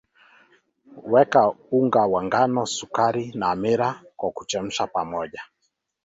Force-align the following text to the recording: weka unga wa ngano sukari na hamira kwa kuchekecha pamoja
weka 1.11 1.43
unga 1.77 2.03
wa 2.13 2.21
ngano 2.27 2.61
sukari 2.75 3.25
na 3.39 3.47
hamira 3.51 3.89
kwa 4.17 4.29
kuchekecha 4.35 4.87
pamoja 4.87 5.41